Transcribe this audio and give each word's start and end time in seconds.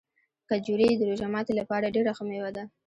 کجورې 0.49 0.89
د 0.99 1.01
روژه 1.09 1.27
ماتي 1.33 1.53
لپاره 1.59 1.93
ډېره 1.95 2.11
ښه 2.17 2.23
مېوه 2.29 2.51
ده. 2.55 2.63